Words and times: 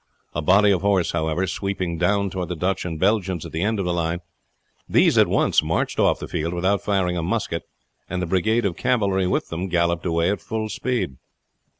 A 0.33 0.41
body 0.41 0.71
of 0.71 0.81
horse, 0.81 1.11
however, 1.11 1.45
sweeping 1.45 1.99
down 1.99 2.31
toward 2.31 2.49
the 2.49 2.55
Dutch 2.55 2.85
and 2.85 2.99
Belgians 2.99 3.45
at 3.45 3.51
the 3.51 3.61
end 3.61 3.77
of 3.77 3.85
the 3.85 3.93
line, 3.93 4.21
these 4.89 5.15
at 5.15 5.27
once 5.27 5.61
marched 5.61 5.99
off 5.99 6.17
the 6.17 6.27
field 6.27 6.55
without 6.55 6.81
firing 6.81 7.17
a 7.17 7.21
musket, 7.21 7.69
and 8.09 8.19
the 8.19 8.25
brigade 8.25 8.65
of 8.65 8.75
cavalry 8.75 9.27
with 9.27 9.49
them 9.49 9.67
galloped 9.67 10.07
away 10.07 10.31
at 10.31 10.41
full 10.41 10.69
speed. 10.69 11.17